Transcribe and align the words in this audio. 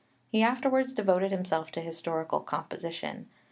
He 0.31 0.41
afterwards 0.41 0.95
devoted 0.95 1.29
himself 1.31 1.69
to 1.73 1.79
historical 1.81 2.39
composition. 2.39 3.29